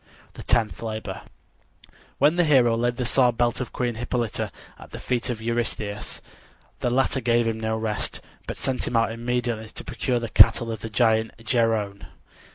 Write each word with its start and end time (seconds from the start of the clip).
THE 0.33 0.41
TENTH 0.41 0.81
LABOR 0.81 1.21
When 2.17 2.35
the 2.35 2.43
hero 2.43 2.75
laid 2.75 2.97
the 2.97 3.05
sword 3.05 3.37
belt 3.37 3.61
of 3.61 3.71
Queen 3.71 3.93
Hippolyta 3.93 4.51
at 4.79 4.89
the 4.89 4.97
feet 4.99 5.29
of 5.29 5.43
Eurystheus, 5.43 6.21
the 6.79 6.89
latter 6.89 7.21
gave 7.21 7.47
him 7.47 7.59
no 7.59 7.77
rest, 7.77 8.19
but 8.47 8.57
sent 8.57 8.87
him 8.87 8.95
out 8.95 9.11
immediately 9.11 9.69
to 9.69 9.83
procure 9.85 10.17
the 10.19 10.27
cattle 10.27 10.71
of 10.71 10.79
the 10.81 10.89
giant 10.89 11.37
Geryone. 11.45 12.07